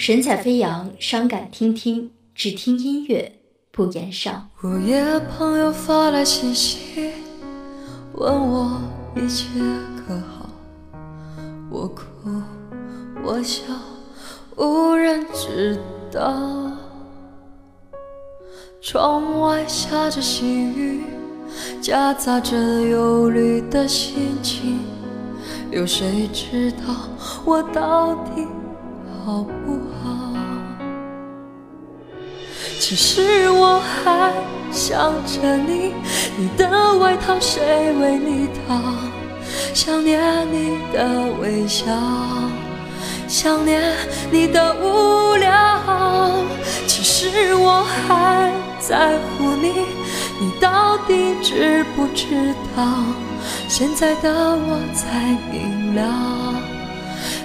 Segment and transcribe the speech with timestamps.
[0.00, 3.32] 神采飞扬，伤感听听，只听音乐
[3.70, 4.48] 不言伤。
[4.64, 7.10] 午夜朋友发来信息，
[8.14, 8.80] 问我
[9.14, 9.44] 一切
[9.98, 10.48] 可好，
[11.70, 12.02] 我哭
[13.22, 13.62] 我笑，
[14.56, 15.78] 无人知
[16.10, 16.72] 道。
[18.80, 21.02] 窗外下着细雨，
[21.82, 24.80] 夹杂着忧虑的心情，
[25.70, 26.78] 有谁知道
[27.44, 28.46] 我到底？
[29.22, 29.89] 好不好？
[32.90, 34.32] 其实我还
[34.72, 35.94] 想着你，
[36.36, 38.82] 你的外套谁为你套？
[39.72, 41.08] 想念你的
[41.40, 41.86] 微笑，
[43.28, 43.80] 想念
[44.32, 46.32] 你的无聊。
[46.88, 49.70] 其实我还在乎你，
[50.40, 52.82] 你到底知不知道？
[53.68, 56.54] 现在的我才明了。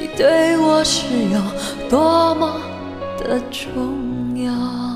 [0.00, 2.58] 你对我是有多么
[3.18, 4.95] 的重要。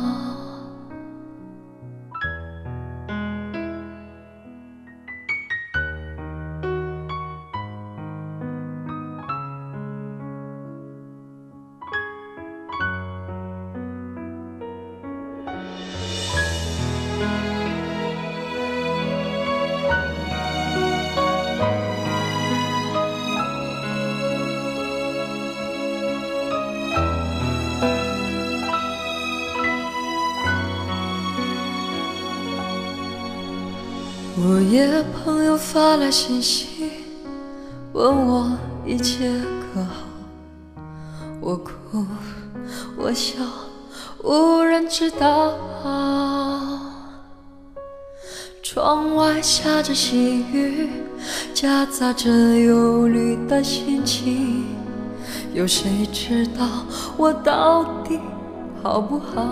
[34.38, 36.90] 午夜，朋友发来信息，
[37.92, 39.28] 问我一切
[39.74, 39.90] 可好。
[41.40, 42.06] 我哭，
[42.96, 43.34] 我笑，
[44.22, 45.54] 无人知道。
[48.62, 50.88] 窗外下着细雨，
[51.52, 54.64] 夹杂着忧虑的心情。
[55.52, 56.64] 有谁知道
[57.16, 58.20] 我到底
[58.80, 59.44] 好不好？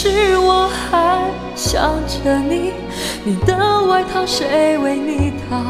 [0.00, 2.70] 其实我还想着你，
[3.24, 5.60] 你的外套谁为你套？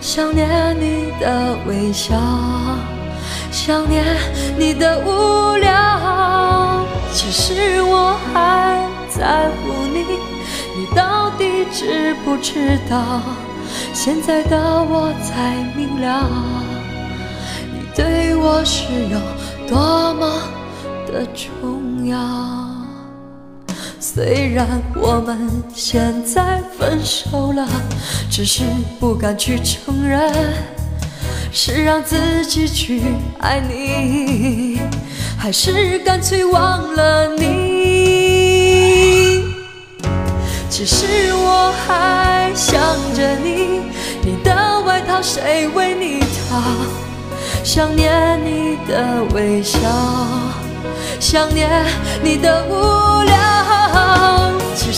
[0.00, 0.48] 想念
[0.80, 2.16] 你的微笑，
[3.52, 4.02] 想念
[4.56, 6.82] 你的无聊。
[7.12, 10.06] 其实我还在乎你，
[10.74, 13.20] 你到底知不知道？
[13.92, 16.26] 现在的我才明了，
[17.70, 19.20] 你对我是有
[19.68, 20.26] 多么
[21.06, 22.75] 的重要。
[24.08, 27.66] 虽然我们现在分手了，
[28.30, 28.62] 只是
[29.00, 30.32] 不敢去承认，
[31.50, 33.02] 是让自己去
[33.40, 34.78] 爱你，
[35.36, 39.42] 还是干脆忘了你？
[40.70, 42.80] 其实我还想
[43.12, 43.80] 着你，
[44.22, 46.62] 你的外套谁为你套？
[47.64, 49.80] 想念你的微笑，
[51.18, 51.68] 想念
[52.22, 53.75] 你的无聊。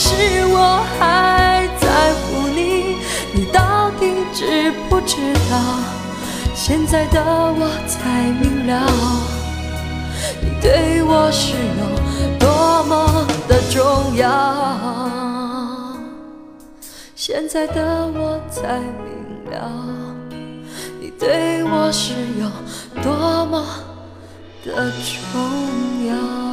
[0.00, 2.98] 是我还在乎你，
[3.32, 5.58] 你到底知不知道？
[6.54, 8.86] 现在的我才明了，
[10.40, 14.24] 你对我是有多么的重要。
[17.16, 20.14] 现在的我才明了，
[21.00, 23.66] 你对我是有多么
[24.64, 26.47] 的重要。